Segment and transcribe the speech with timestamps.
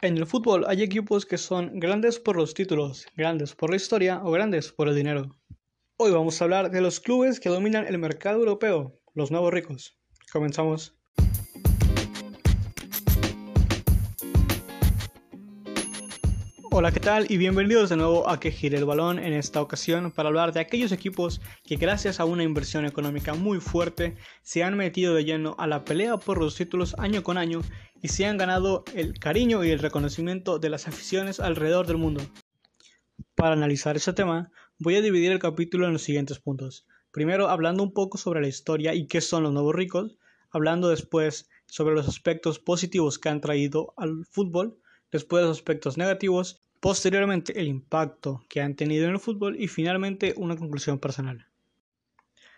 [0.00, 4.20] En el fútbol hay equipos que son grandes por los títulos, grandes por la historia
[4.22, 5.34] o grandes por el dinero.
[5.96, 9.98] Hoy vamos a hablar de los clubes que dominan el mercado europeo, los nuevos ricos.
[10.32, 10.96] Comenzamos.
[16.70, 17.26] Hola, ¿qué tal?
[17.28, 20.60] Y bienvenidos de nuevo a Que Gire el Balón en esta ocasión para hablar de
[20.60, 25.56] aquellos equipos que gracias a una inversión económica muy fuerte se han metido de lleno
[25.58, 27.62] a la pelea por los títulos año con año
[28.02, 32.22] y se han ganado el cariño y el reconocimiento de las aficiones alrededor del mundo.
[33.34, 36.86] Para analizar ese tema, voy a dividir el capítulo en los siguientes puntos.
[37.10, 40.18] Primero, hablando un poco sobre la historia y qué son los nuevos ricos,
[40.50, 44.78] hablando después sobre los aspectos positivos que han traído al fútbol,
[45.10, 50.34] después los aspectos negativos, posteriormente el impacto que han tenido en el fútbol y finalmente
[50.36, 51.46] una conclusión personal.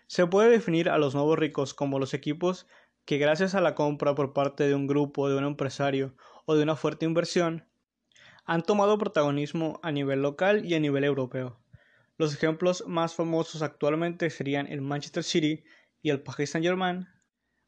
[0.07, 2.67] Se puede definir a los nuevos ricos como los equipos
[3.05, 6.15] que gracias a la compra por parte de un grupo, de un empresario
[6.45, 7.67] o de una fuerte inversión,
[8.45, 11.59] han tomado protagonismo a nivel local y a nivel europeo.
[12.17, 15.63] Los ejemplos más famosos actualmente serían el Manchester City
[16.01, 17.07] y el Paris Saint-Germain,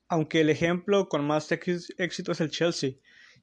[0.07, 2.91] aunque el ejemplo con más éxito es el Chelsea,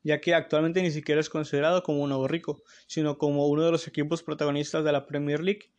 [0.02, 3.72] ya que actualmente ni siquiera es considerado como un nuevo rico, sino como uno de
[3.72, 5.72] los equipos protagonistas de la Premier League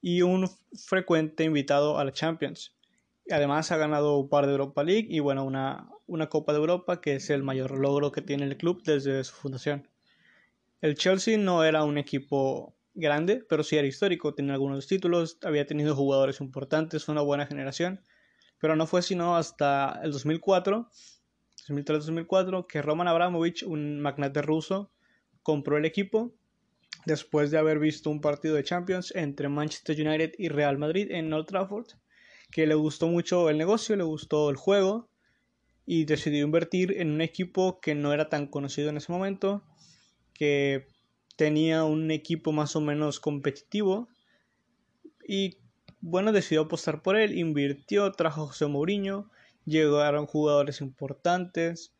[0.00, 0.48] y un
[0.86, 2.77] frecuente invitado a la Champions.
[3.30, 7.00] Además ha ganado un par de Europa League y bueno, una, una Copa de Europa
[7.00, 9.88] que es el mayor logro que tiene el club desde su fundación.
[10.80, 15.66] El Chelsea no era un equipo grande, pero sí era histórico, tenía algunos títulos, había
[15.66, 18.00] tenido jugadores importantes, una buena generación,
[18.58, 20.88] pero no fue sino hasta el 2004
[21.68, 24.90] 2003-2004 que Roman Abramovich, un magnate ruso,
[25.42, 26.34] compró el equipo
[27.06, 31.32] después de haber visto un partido de Champions entre Manchester United y Real Madrid en
[31.32, 31.86] Old Trafford,
[32.50, 35.08] que le gustó mucho el negocio, le gustó el juego
[35.86, 39.62] y decidió invertir en un equipo que no era tan conocido en ese momento,
[40.34, 40.86] que
[41.36, 44.08] tenía un equipo más o menos competitivo
[45.26, 45.58] y
[46.00, 49.30] bueno, decidió apostar por él, invirtió, trajo a José Mourinho,
[49.64, 51.92] llegaron jugadores importantes.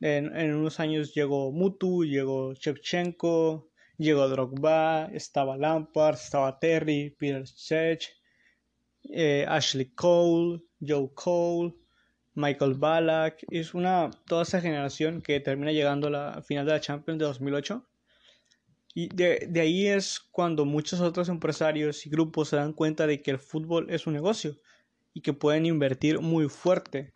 [0.00, 8.19] En, unos años llegó Mutu, llegó Shevchenko, llegó Drogba, estaba Lampard, estaba Terry, Peter Cech,
[9.04, 11.74] eh, Ashley Cole, Joe Cole,
[12.34, 13.44] Michael Ballack.
[13.50, 17.24] Es una toda esa generación que termina llegando a la final de la Champions de
[17.26, 17.86] 2008.
[18.94, 23.22] Y de, de ahí es cuando muchos otros empresarios y grupos se dan cuenta de
[23.22, 24.58] que el fútbol es un negocio
[25.14, 27.12] y que pueden invertir muy fuerte.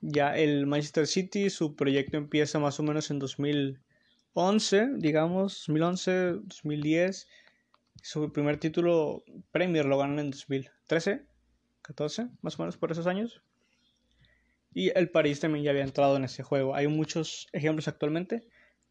[0.00, 6.12] Ya el Manchester City, su proyecto empieza más o menos en 2011, digamos, 2011,
[6.44, 7.28] 2010.
[8.02, 9.22] Su primer título
[9.52, 10.30] Premier lo ganan en
[10.92, 11.24] 2013,
[11.80, 13.42] 14, más o menos por esos años.
[14.74, 16.74] Y el París también ya había entrado en ese juego.
[16.74, 18.46] Hay muchos ejemplos actualmente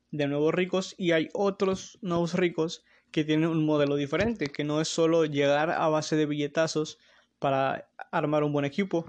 [0.09, 4.81] de nuevos ricos y hay otros nuevos ricos que tienen un modelo diferente, que no
[4.81, 6.97] es solo llegar a base de billetazos
[7.39, 9.05] para armar un buen equipo.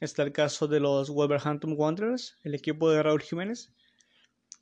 [0.00, 3.72] Está el caso de los Wolverhampton Wanderers, el equipo de Raúl Jiménez,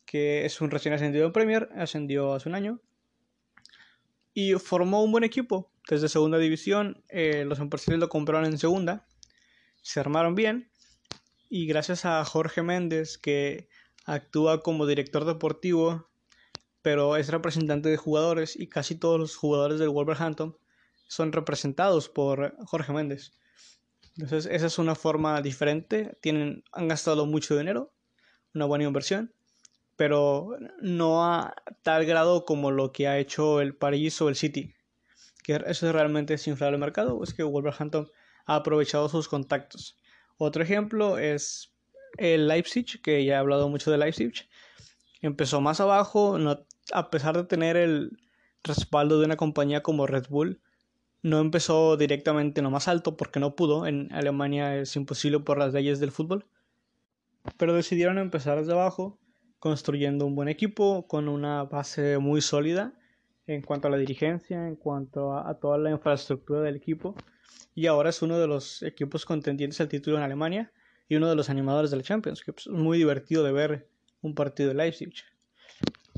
[0.06, 2.80] que es un recién ascendido en Premier, ascendió hace un año.
[4.32, 7.02] Y formó un buen equipo desde segunda división.
[7.08, 9.06] Eh, los empresarios lo compraron en segunda.
[9.82, 10.70] Se armaron bien.
[11.48, 13.68] Y gracias a Jorge Méndez, que
[14.06, 16.08] actúa como director deportivo,
[16.82, 20.56] pero es representante de jugadores y casi todos los jugadores del Wolverhampton
[21.06, 23.32] son representados por Jorge Méndez.
[24.16, 26.16] Entonces, esa es una forma diferente.
[26.20, 27.92] Tienen, han gastado mucho dinero,
[28.54, 29.32] una buena inversión,
[29.96, 34.74] pero no a tal grado como lo que ha hecho el París o el City.
[35.44, 38.10] Que eso es realmente inflar el mercado, es que Wolverhampton
[38.46, 39.96] ha aprovechado sus contactos.
[40.38, 41.72] Otro ejemplo es
[42.16, 44.32] el Leipzig, que ya he hablado mucho de Leipzig.
[45.20, 48.18] Empezó más abajo, no, a pesar de tener el
[48.64, 50.60] respaldo de una compañía como Red Bull,
[51.22, 53.86] no empezó directamente en lo más alto porque no pudo.
[53.86, 56.46] En Alemania es imposible por las leyes del fútbol.
[57.56, 59.18] Pero decidieron empezar desde abajo,
[59.58, 62.94] construyendo un buen equipo con una base muy sólida
[63.46, 67.14] en cuanto a la dirigencia, en cuanto a, toda la infraestructura del equipo.
[67.74, 70.72] Y ahora es uno de los equipos contendientes al título en Alemania
[71.08, 73.88] y uno de los animadores de la Champions, que es muy divertido de ver
[74.22, 75.12] un partido de Leipzig.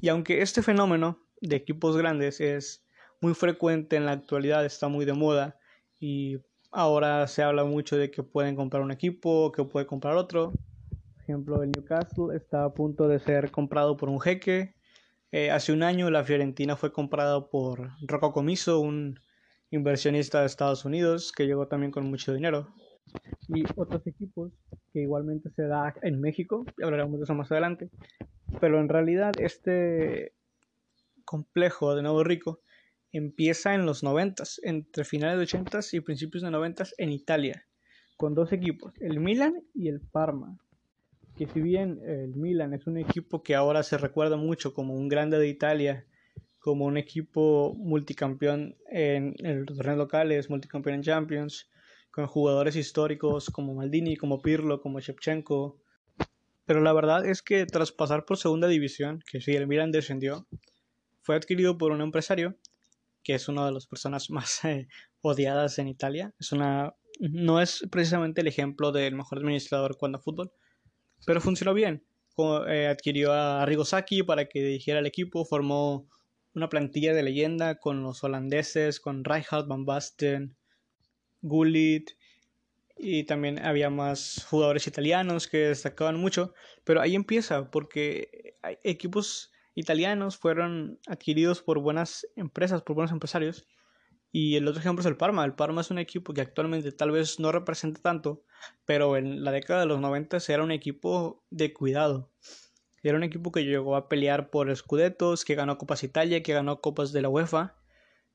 [0.01, 2.85] Y aunque este fenómeno de equipos grandes es
[3.21, 5.59] muy frecuente en la actualidad, está muy de moda
[5.99, 6.39] y
[6.71, 10.53] ahora se habla mucho de que pueden comprar un equipo, que puede comprar otro.
[10.53, 14.76] Por ejemplo, el Newcastle está a punto de ser comprado por un jeque.
[15.33, 19.19] Eh, hace un año la Fiorentina fue comprada por Rocco Comiso, un
[19.71, 22.73] inversionista de Estados Unidos que llegó también con mucho dinero.
[23.49, 24.53] Y otros equipos
[24.93, 27.91] que igualmente se da en México, y hablaremos de eso más adelante.
[28.61, 30.33] Pero en realidad este
[31.25, 32.61] complejo de Nuevo Rico
[33.13, 37.67] empieza en los 90, entre finales de 80 y principios de 90 en Italia,
[38.17, 40.59] con dos equipos, el Milan y el Parma.
[41.37, 45.09] Que si bien el Milan es un equipo que ahora se recuerda mucho como un
[45.09, 46.07] grande de Italia,
[46.59, 51.71] como un equipo multicampeón en, los torneos locales, multicampeón en Champions,
[52.11, 55.79] con jugadores históricos como Maldini, como Pirlo, como Shevchenko.
[56.65, 60.47] Pero la verdad es que tras pasar por segunda división, que si el Milan descendió,
[61.21, 62.57] fue adquirido por un empresario
[63.27, 64.87] que es una de las personas más eh,
[65.21, 66.33] odiadas en Italia.
[66.39, 70.53] Es una, no es precisamente el ejemplo del mejor administrador cuando fútbol,
[71.25, 72.05] pero funcionó bien.
[72.69, 76.07] Eh, adquirió a Rigosaki para que dirigiera el equipo, formó
[76.55, 80.57] una plantilla de leyenda con los holandeses, con Rijkaard, Van Basten,
[81.41, 82.11] Gullit,
[82.99, 86.55] y también había más jugadores italianos que destacaban mucho,
[86.85, 93.67] pero ahí empieza porque equipos italianos fueron adquiridos por buenas empresas, por buenos empresarios.
[94.33, 95.45] Y el otro ejemplo es el Parma.
[95.45, 98.43] El Parma es un equipo que actualmente tal vez no representa tanto,
[98.85, 102.31] pero en la década de los 90 era un equipo de cuidado.
[103.03, 106.81] Era un equipo que llegó a pelear por escudetos, que ganó Copas Italia, que ganó
[106.81, 107.77] Copas de la UEFA,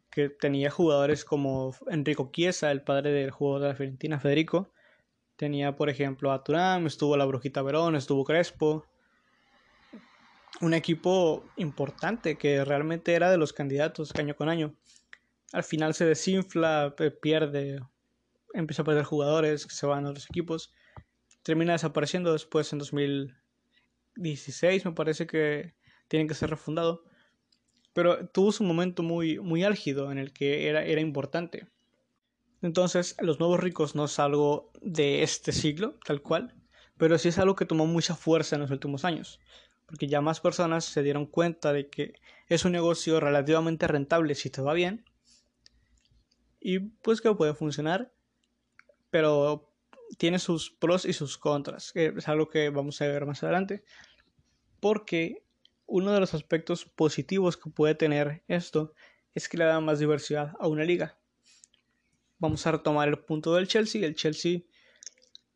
[0.09, 4.71] que tenía jugadores como Enrico Chiesa, el padre del jugador de la Fiorentina, Federico.
[5.35, 8.85] Tenía, por ejemplo, a Turán, estuvo la Brujita Verón, estuvo Crespo,
[10.61, 14.75] un equipo importante que realmente era de los candidatos año con año.
[15.53, 17.79] Al final se desinfla, pierde,
[18.53, 20.73] empieza a perder jugadores, se van a los equipos,
[21.43, 25.75] termina desapareciendo después en 2016, me parece que
[26.07, 27.03] tiene que ser refundado.
[27.93, 31.67] Pero tuvo su momento muy, muy álgido en el que era, era importante.
[32.61, 36.55] Entonces, los nuevos ricos no es algo de este siglo, tal cual,
[36.97, 39.39] pero sí es algo que tomó mucha fuerza en los últimos años
[39.91, 42.13] porque ya más personas se dieron cuenta de que
[42.47, 45.03] es un negocio relativamente rentable si te va bien
[46.61, 48.13] y pues que puede funcionar,
[49.09, 49.73] pero
[50.17, 53.83] tiene sus pros y sus contras, que es algo que vamos a ver más adelante,
[54.79, 55.43] porque
[55.85, 58.93] uno de los aspectos positivos que puede tener esto
[59.33, 61.17] es que le da más diversidad a una liga.
[62.37, 64.05] Vamos a retomar el punto del Chelsea.
[64.05, 64.61] El Chelsea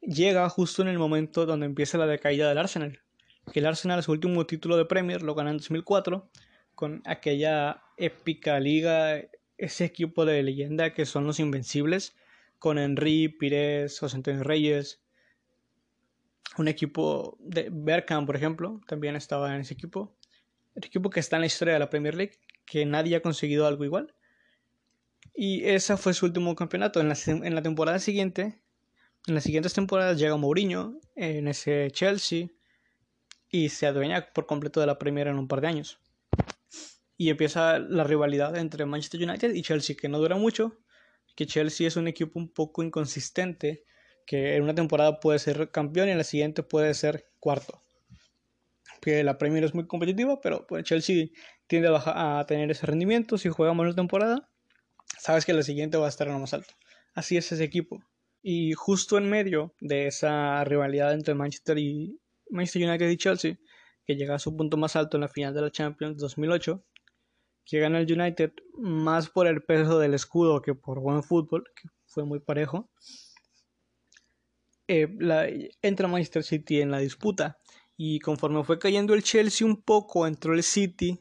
[0.02, 3.06] llega justo en el momento donde empieza la decaída del Arsenal
[3.52, 6.30] que el Arsenal su último título de Premier lo ganó en 2004
[6.74, 9.22] con aquella épica liga,
[9.58, 12.16] ese equipo de leyenda que son los Invencibles,
[12.60, 15.02] con Henry, Pires, José Antonio Reyes,
[16.58, 20.16] un equipo de Berkham, por ejemplo, también estaba en ese equipo,
[20.76, 23.68] el equipo que está en la historia de la Premier League, que nadie ha conseguido
[23.68, 24.14] algo igual.
[25.34, 27.02] Y ese fue su último campeonato.
[27.02, 28.60] En la, en la temporada siguiente,
[29.28, 32.48] en las siguientes temporadas llega Mourinho en ese Chelsea,
[33.50, 36.00] y se adueña por completo de la Premier en un par de años.
[37.18, 40.78] Y empieza la rivalidad entre Manchester United y Chelsea, que no dura mucho,
[41.36, 43.84] que Chelsea es un equipo un poco inconsistente,
[44.26, 47.82] que en una temporada puede ser campeón y en la siguiente puede ser cuarto.
[49.02, 51.28] Que la Premier es muy competitiva, pero pues, Chelsea
[51.68, 53.38] tiende a, tener ese rendimiento.
[53.38, 54.50] Si juega una temporada,
[55.20, 56.74] sabes que la siguiente va a estar en lo más alto.
[57.14, 58.04] Así es ese equipo.
[58.42, 62.20] Y justo en medio de esa rivalidad entre Manchester y,
[62.50, 63.58] Manchester United y Chelsea,
[64.06, 66.84] que llega a su punto más alto en la final de la Champions 2008,
[67.66, 71.90] que gana el United más por el peso del escudo que por buen fútbol, que
[72.06, 72.90] fue muy parejo.
[74.88, 77.58] Eh, entra Manchester City en la disputa
[77.98, 81.20] y conforme fue cayendo el Chelsea un poco, entró el City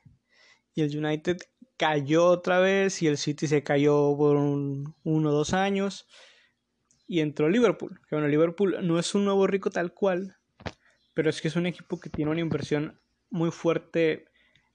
[0.75, 1.39] y el United
[1.77, 6.07] cayó otra vez y el City se cayó por un, uno o dos años
[7.07, 8.01] y entró Liverpool.
[8.09, 10.37] Que bueno, Liverpool no es un nuevo rico tal cual,
[11.15, 14.27] pero es que es un equipo que tiene una inversión muy fuerte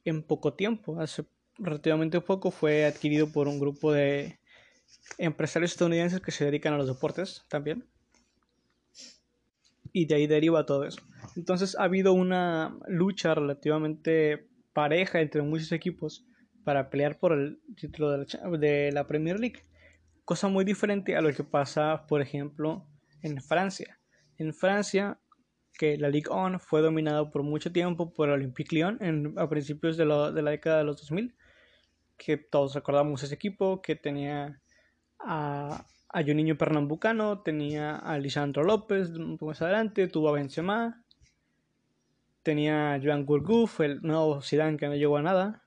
[0.03, 0.99] en poco tiempo.
[0.99, 1.25] Hace
[1.59, 4.39] relativamente poco fue adquirido por un grupo de
[5.17, 7.85] empresarios estadounidenses que se dedican a los deportes también.
[9.91, 11.01] Y de ahí deriva todo eso.
[11.35, 16.25] Entonces ha habido una lucha relativamente pareja entre muchos equipos
[16.63, 19.63] para pelear por el título de la, Premier League.
[20.25, 22.85] Cosa muy diferente a lo que pasa, por ejemplo,
[23.23, 23.99] en Francia.
[24.37, 25.19] En Francia
[25.79, 29.47] que la Ligue 1 fue dominada por mucho tiempo por el Olympique Lyon en, a
[29.47, 31.33] principios de, de, la década de los 2000,
[32.19, 34.61] que todos recordamos ese equipo, que tenía
[35.19, 41.03] a, a Juninho Pernambucano, tenía a Lisandro López un poco más adelante, tuvo a Benzema,
[42.43, 45.63] tenía a Joan Gourgouf, el nuevo Zidane que no llegó a nada.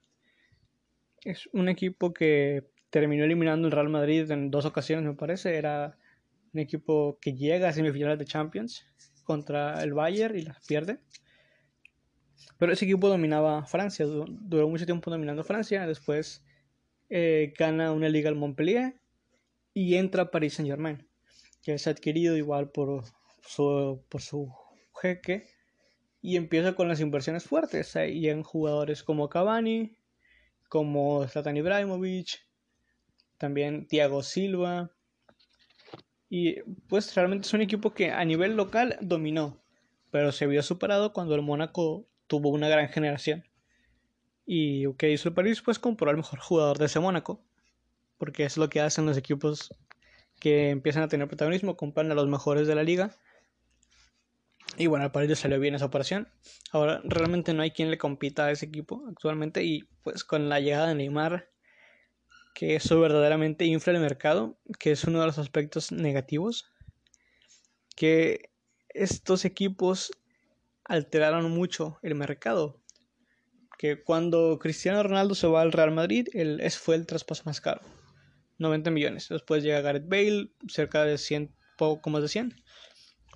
[1.25, 5.57] Es un equipo que terminó eliminando el Real Madrid en dos ocasiones, me parece.
[5.57, 5.97] Era
[6.53, 8.87] un equipo que llega a semifinales de Champions
[9.25, 10.99] contra el Bayern y las pierde.
[12.59, 16.45] Pero ese equipo dominaba Francia, duró mucho tiempo dominando Francia, después
[17.11, 19.01] eh, gana una liga al Montpellier
[19.75, 21.07] y entra a Paris Saint Germain,
[21.63, 23.05] que es adquirido igual por
[23.41, 24.53] su, por su
[25.01, 25.47] jeque
[26.23, 27.97] y empieza con las inversiones fuertes.
[27.97, 29.97] Ahí en jugadores como Cavani,
[30.69, 32.47] como Zlatan Ibrahimovic,
[33.39, 34.93] también Thiago Silva.
[36.31, 39.63] Y pues realmente es un equipo que a nivel local dominó,
[40.11, 43.45] pero se vio superado cuando el Mónaco tuvo una gran generación.
[44.47, 45.61] Y ¿qué hizo el París?
[45.61, 47.45] Pues compró al mejor jugador de ese Mónaco,
[48.17, 49.75] porque es lo que hacen los equipos
[50.41, 53.19] que empiezan a tener protagonismo, compran a los mejores de la liga
[54.79, 56.27] y bueno, al París le salió bien esa operación.
[56.71, 59.63] Ahora realmente no hay quien le compita a ese equipo actualmente.
[59.63, 61.51] Y pues con la llegada de Neymar,
[62.55, 66.73] que eso verdaderamente infla el mercado, que es uno de los aspectos negativos.
[67.95, 68.51] Que
[68.89, 70.13] estos equipos
[70.85, 72.81] alteraron mucho el mercado.
[73.79, 77.81] Que cuando Cristiano Ronaldo se va al Real Madrid, el, fue el traspaso más caro.
[78.59, 79.29] 90 millones.
[79.29, 82.63] Después llega Gareth Bale, cerca de 100, poco más de 100.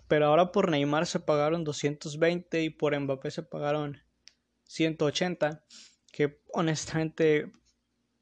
[0.09, 4.01] Pero ahora por Neymar se pagaron 220 y por Mbappé se pagaron
[4.65, 5.65] 180.
[6.13, 7.51] Que honestamente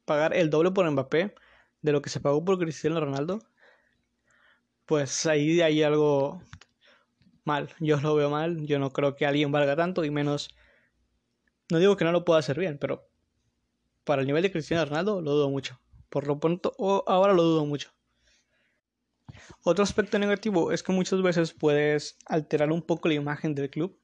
[0.05, 1.35] pagar el doble por Mbappé
[1.81, 3.39] de lo que se pagó por Cristiano Ronaldo,
[4.85, 6.41] pues ahí hay algo
[7.45, 7.69] mal.
[7.79, 8.65] Yo lo veo mal.
[8.65, 10.55] Yo no creo que alguien valga tanto y menos.
[11.71, 13.09] No digo que no lo pueda hacer bien, pero
[14.03, 15.79] para el nivel de Cristiano Ronaldo lo dudo mucho.
[16.09, 16.75] Por lo pronto,
[17.07, 17.91] ahora lo dudo mucho.
[19.63, 23.99] Otro aspecto negativo es que muchas veces puedes alterar un poco la imagen del club,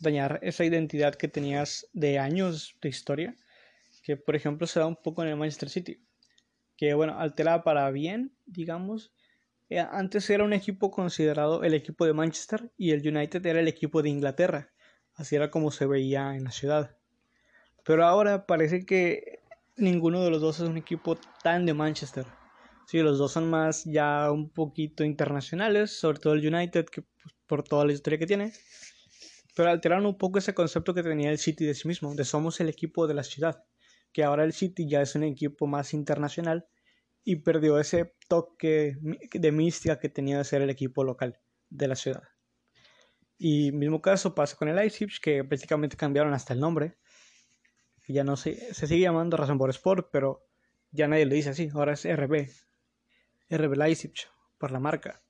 [0.00, 3.36] dañar esa identidad que tenías de años de historia,
[4.02, 6.02] que por ejemplo se da un poco en el Manchester City,
[6.76, 9.12] que bueno, altera para bien, digamos.
[9.68, 13.68] Eh, antes era un equipo considerado el equipo de Manchester y el United era el
[13.68, 14.72] equipo de Inglaterra,
[15.14, 16.96] así era como se veía en la ciudad.
[17.84, 19.40] Pero ahora parece que
[19.76, 22.26] ninguno de los dos es un equipo tan de Manchester
[22.86, 27.34] Sí, los dos son más ya un poquito internacionales, sobre todo el United, que pues,
[27.46, 28.52] por toda la historia que tiene.
[29.56, 32.60] Pero alteraron un poco ese concepto que tenía el City de sí mismo, de somos
[32.60, 33.64] el equipo de la ciudad.
[34.12, 36.68] Que ahora el City ya es un equipo más internacional
[37.28, 38.96] y perdió ese toque
[39.32, 42.22] de mística que tenía de ser el equipo local de la ciudad.
[43.36, 46.96] Y mismo caso pasa con el Leipzig, que prácticamente cambiaron hasta el nombre.
[48.06, 50.46] Ya no se, se sigue llamando Razón por Sport, pero
[50.92, 52.48] ya nadie le dice así, ahora es RB,
[53.50, 54.14] RB Leipzig
[54.56, 55.20] por la marca.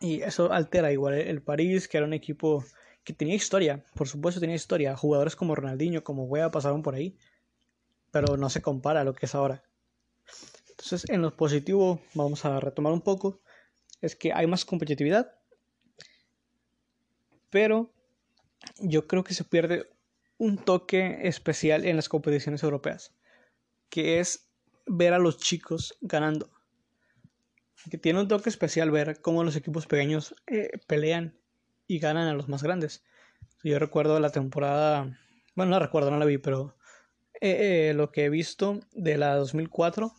[0.00, 2.62] Y eso altera igual el París, que era un equipo
[3.04, 4.98] que tenía historia, por supuesto tenía historia.
[4.98, 7.16] Jugadores como Ronaldinho, como Wea pasaron por ahí,
[8.10, 9.64] pero no se compara a lo que es ahora.
[10.80, 13.42] Entonces, en lo positivo, vamos a retomar un poco,
[14.00, 15.30] es que hay más competitividad,
[17.50, 17.92] pero
[18.78, 19.90] yo creo que se pierde
[20.38, 23.14] un toque especial en las competiciones europeas,
[23.90, 24.50] que es
[24.86, 26.50] ver a los chicos ganando.
[27.90, 31.38] Que tiene un toque especial ver cómo los equipos pequeños eh, pelean
[31.86, 33.04] y ganan a los más grandes.
[33.62, 35.18] Yo recuerdo la temporada,
[35.54, 36.74] bueno, no recuerdo, no la vi, pero
[37.34, 40.14] eh, eh, lo que he visto de la 2004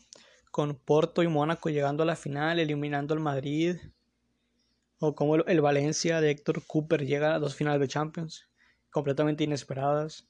[0.52, 3.78] con Porto y Mónaco llegando a la final, eliminando al Madrid,
[5.00, 8.48] o como el Valencia de Héctor Cooper llega a dos finales de Champions,
[8.92, 10.28] completamente inesperadas.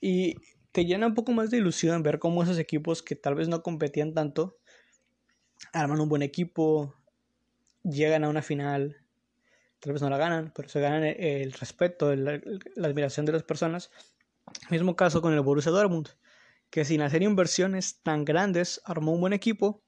[0.00, 0.34] Y
[0.72, 3.62] te llena un poco más de ilusión ver cómo esos equipos que tal vez no
[3.62, 4.58] competían tanto
[5.72, 6.94] arman un buen equipo,
[7.82, 8.96] llegan a una final,
[9.80, 12.40] tal vez no la ganan, pero se ganan el, respeto, la
[12.82, 13.90] admiración de las personas.
[14.70, 16.08] Mismo caso con el Borussia Dortmund,
[16.70, 19.82] que sin hacer inversiones tan grandes armó un buen equipo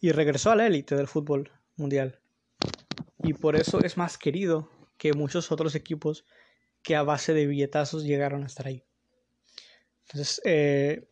[0.00, 2.20] y regresó a la élite del fútbol mundial.
[3.22, 6.24] Y por eso es más querido que muchos otros equipos
[6.82, 8.84] que a base de billetazos llegaron a estar ahí.
[10.02, 11.08] Entonces, eh,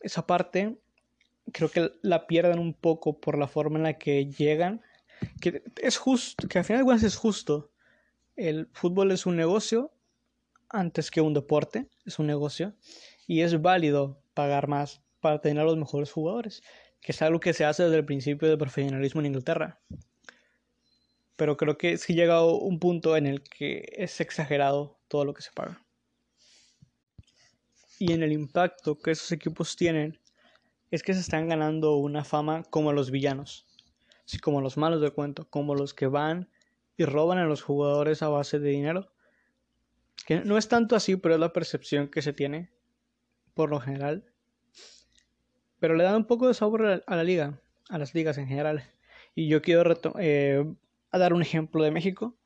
[0.00, 0.78] esa parte
[1.52, 4.82] creo que la pierden un poco por la forma en la que llegan.
[5.40, 7.70] Que es justo, que al final de cuentas es justo.
[8.34, 9.92] El fútbol es un negocio
[10.68, 12.74] antes que un deporte, es un negocio.
[13.26, 16.62] Y es válido pagar más para tener a los mejores jugadores,
[17.00, 19.80] que es algo que se hace desde el principio del profesionalismo en Inglaterra.
[21.36, 25.42] Pero creo que sí llega un punto en el que es exagerado todo lo que
[25.42, 25.86] se paga
[27.98, 30.18] y en el impacto que esos equipos tienen
[30.90, 33.66] es que se están ganando una fama como los villanos,
[34.24, 36.48] así como los malos de cuento, como los que van
[36.96, 39.12] y roban a los jugadores a base de dinero.
[40.26, 42.70] Que no es tanto así, pero es la percepción que se tiene
[43.56, 44.22] por lo general.
[45.80, 47.58] Pero le da un poco de sabor a la liga,
[47.88, 48.84] a las ligas en general.
[49.34, 49.82] Y yo quiero
[50.20, 50.64] eh,
[51.10, 52.36] a dar un ejemplo de México,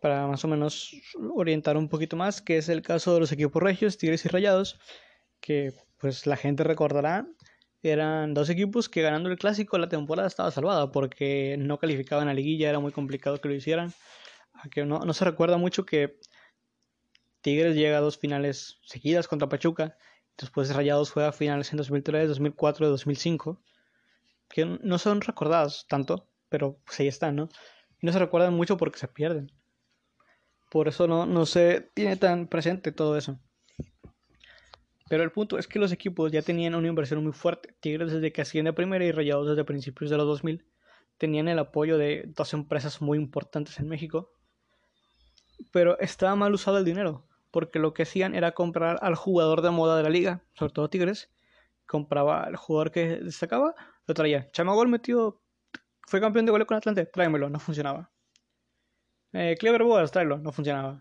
[0.00, 0.92] para más o menos
[1.34, 4.80] orientar un poquito más, que es el caso de los equipos regios, Tigres y Rayados,
[5.40, 7.26] que pues la gente recordará,
[7.82, 12.34] eran dos equipos que ganando el clásico la temporada estaba salvada porque no calificaban a
[12.34, 13.92] liguilla, era muy complicado que lo hicieran.
[14.54, 16.18] Aunque no, no se recuerda mucho que
[17.40, 19.96] Tigres llega a dos finales seguidas contra Pachuca,
[20.40, 23.60] después Rayados juega finales en 2003, 2004 y 2005,
[24.48, 27.48] que no son recordados tanto, pero pues ahí están, ¿no?
[28.00, 29.52] Y no se recuerdan mucho porque se pierden.
[30.70, 33.38] Por eso no, no se tiene tan presente todo eso.
[35.08, 37.74] Pero el punto es que los equipos ya tenían una inversión muy fuerte.
[37.80, 40.64] Tigres desde que asciende a primera y Rayados desde principios de los 2000
[41.18, 44.32] tenían el apoyo de dos empresas muy importantes en México.
[45.72, 49.70] Pero estaba mal usado el dinero, porque lo que hacían era comprar al jugador de
[49.70, 51.30] moda de la liga, sobre todo Tigres.
[51.86, 53.74] Compraba al jugador que destacaba,
[54.06, 54.50] lo traía.
[54.52, 55.40] Chamagol metió,
[56.06, 58.10] fue campeón de gol con Atlante, tráemelo, no funcionaba.
[59.32, 61.00] Eh, Clever Boas, tráelo, no funcionaba.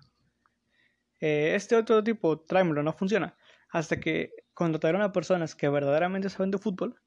[1.19, 3.35] Eh, este otro tipo, tráemelo, no funciona
[3.69, 6.99] hasta que contrataron a personas que verdaderamente saben de fútbol,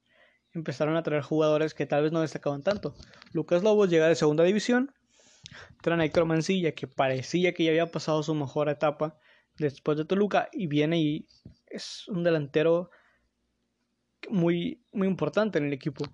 [0.53, 2.95] empezaron a traer jugadores que tal vez no destacaban tanto.
[3.33, 4.93] Lucas Lobos llega de segunda división,
[5.83, 6.27] traen a Héctor
[6.75, 9.19] que parecía que ya había pasado su mejor etapa
[9.63, 11.27] después de Toluca, y viene y
[11.67, 12.91] es un delantero
[14.29, 16.05] muy, muy importante en el equipo.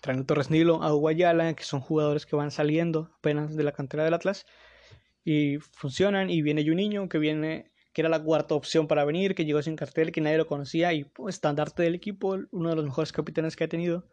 [0.00, 3.72] Traen a Torres Nilo, a Guayala, que son jugadores que van saliendo apenas de la
[3.72, 4.46] cantera del Atlas
[5.24, 6.30] y funcionan.
[6.30, 9.76] Y viene Juninho, que viene que era la cuarta opción para venir, que llegó sin
[9.76, 13.56] cartel, que nadie lo conocía y pues, estandarte del equipo, uno de los mejores capitanes
[13.56, 14.06] que ha tenido.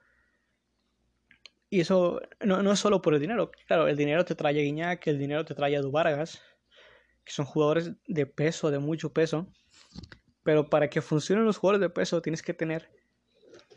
[1.69, 3.51] Y eso no, no, es solo por el dinero.
[3.67, 6.41] Claro, el dinero te trae a Guiñac, el dinero te trae a Duvargas,
[7.25, 9.47] que son jugadores de peso, de mucho peso.
[10.43, 12.89] Pero para que funcionen los jugadores de peso tienes que tener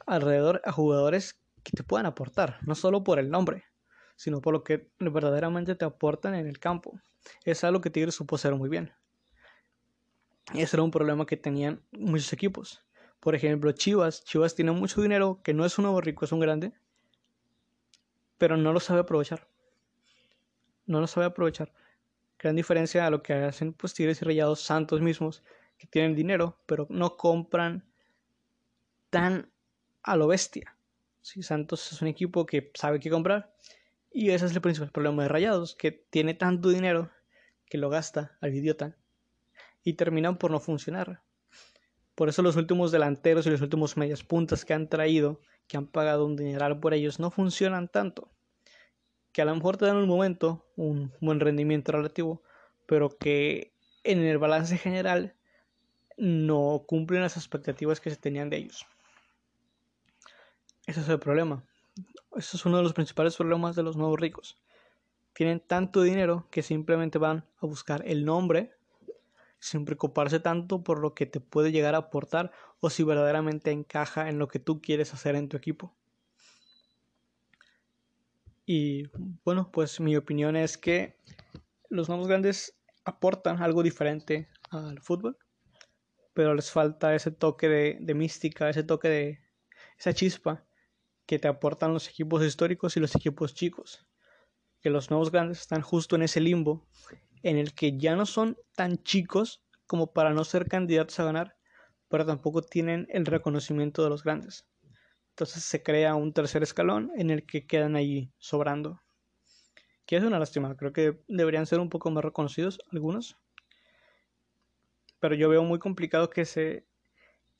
[0.06, 3.64] alrededor a jugadores que te puedan aportar, no solo por el nombre,
[4.16, 7.00] sino por lo que verdaderamente te aportan en el campo.
[7.44, 8.92] Es algo que Tigres supo hacer muy bien.
[10.54, 12.82] Ese era un problema que tenían muchos equipos.
[13.20, 14.24] Por ejemplo, Chivas.
[14.24, 16.72] Chivas tiene mucho dinero, que no es un nuevo rico, es un grande,
[18.38, 19.48] pero no lo sabe aprovechar.
[20.86, 21.72] No lo sabe aprovechar.
[22.38, 25.42] Gran diferencia a lo que hacen pues Tigres y Rayados Santos mismos,
[25.76, 27.84] que tienen dinero, pero no compran
[29.10, 29.50] tan
[30.02, 30.76] a lo bestia.
[31.20, 33.54] Sí, Santos es un equipo que sabe qué comprar.
[34.10, 37.10] Y ese es el principal problema de Rayados, que tiene tanto dinero
[37.66, 38.96] que lo gasta al idiota
[39.82, 41.22] y terminan por no funcionar.
[42.14, 45.86] Por eso los últimos delanteros y los últimos medias puntas que han traído, que han
[45.86, 48.30] pagado un dineral por ellos, no funcionan tanto.
[49.38, 52.42] Que a lo mejor te dan un momento un buen rendimiento relativo,
[52.86, 53.72] pero que
[54.02, 55.36] en el balance general
[56.16, 58.84] no cumplen las expectativas que se tenían de ellos.
[60.88, 61.62] Ese es el problema.
[62.34, 64.60] Ese es uno de los principales problemas de los nuevos ricos.
[65.34, 68.72] Tienen tanto dinero que simplemente van a buscar el nombre
[69.60, 74.30] sin preocuparse tanto por lo que te puede llegar a aportar o si verdaderamente encaja
[74.30, 75.94] en lo que tú quieres hacer en tu equipo.
[78.70, 79.04] Y
[79.46, 81.16] bueno, pues mi opinión es que
[81.88, 85.38] los nuevos grandes aportan algo diferente al fútbol,
[86.34, 89.40] pero les falta ese toque de, de mística, ese toque de
[89.98, 90.66] esa chispa
[91.24, 94.06] que te aportan los equipos históricos y los equipos chicos.
[94.82, 96.86] Que los nuevos grandes están justo en ese limbo
[97.42, 101.56] en el que ya no son tan chicos como para no ser candidatos a ganar,
[102.08, 104.68] pero tampoco tienen el reconocimiento de los grandes.
[105.38, 109.00] Entonces se crea un tercer escalón en el que quedan ahí sobrando.
[110.04, 113.36] Que es una lástima, creo que deberían ser un poco más reconocidos algunos.
[115.20, 116.88] Pero yo veo muy complicado que se,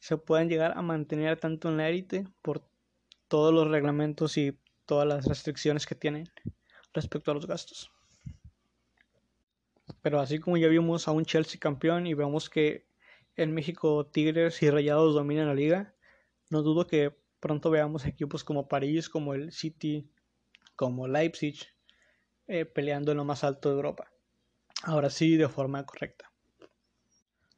[0.01, 2.69] se puedan llegar a mantener tanto en la élite por
[3.29, 6.29] todos los reglamentos y todas las restricciones que tienen
[6.93, 7.93] respecto a los gastos.
[10.03, 12.89] Pero así como ya vimos a un Chelsea campeón y vemos que
[13.37, 15.95] en México Tigres y Rayados dominan la liga,
[16.51, 20.11] no dudo que pronto veamos equipos como París, como el City,
[20.77, 21.59] como Leipzig,
[22.47, 24.11] eh, peleando en lo más alto de Europa.
[24.83, 26.31] Ahora sí, de forma correcta.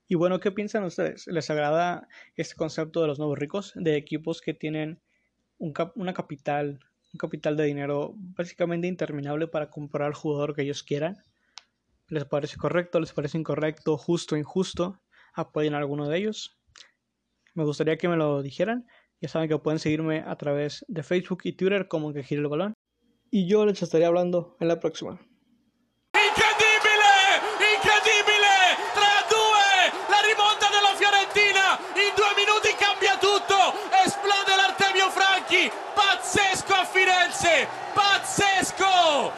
[0.09, 1.27] Y bueno, ¿qué piensan ustedes?
[1.27, 3.73] ¿Les agrada este concepto de los nuevos ricos?
[3.77, 5.01] De equipos que tienen
[5.59, 6.81] un una capital,
[7.13, 11.23] un capital de dinero básicamente interminable para comprar al jugador que ellos quieran
[12.11, 12.99] ¿Les parece correcto?
[12.99, 13.97] ¿Les parece incorrecto?
[13.97, 14.37] ¿Justo?
[14.37, 15.01] ¿Injusto?
[15.33, 16.59] ¿Apoyen a alguno de ellos?
[17.55, 18.89] Me gustaría que me lo dijeran.
[19.21, 22.49] Ya saben que pueden seguirme a través de Facebook y Twitter como que gire el
[22.49, 22.75] balón.
[23.31, 25.21] Y yo les estaría hablando en la próxima.